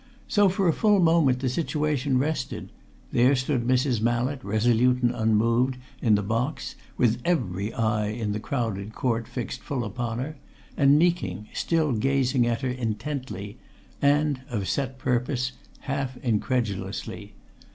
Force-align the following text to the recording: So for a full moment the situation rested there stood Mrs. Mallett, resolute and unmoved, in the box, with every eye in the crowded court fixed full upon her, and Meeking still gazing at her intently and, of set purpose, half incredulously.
So 0.27 0.49
for 0.49 0.67
a 0.67 0.73
full 0.73 0.99
moment 0.99 1.41
the 1.41 1.47
situation 1.47 2.17
rested 2.17 2.71
there 3.11 3.35
stood 3.35 3.67
Mrs. 3.67 4.01
Mallett, 4.01 4.43
resolute 4.43 5.03
and 5.03 5.11
unmoved, 5.11 5.77
in 6.01 6.15
the 6.15 6.23
box, 6.23 6.73
with 6.97 7.21
every 7.23 7.71
eye 7.71 8.07
in 8.07 8.31
the 8.31 8.39
crowded 8.39 8.93
court 8.95 9.27
fixed 9.27 9.61
full 9.61 9.83
upon 9.85 10.17
her, 10.17 10.37
and 10.75 10.97
Meeking 10.97 11.49
still 11.53 11.91
gazing 11.91 12.47
at 12.47 12.61
her 12.61 12.71
intently 12.71 13.59
and, 14.01 14.41
of 14.49 14.67
set 14.67 14.97
purpose, 14.97 15.51
half 15.81 16.17
incredulously. 16.23 17.35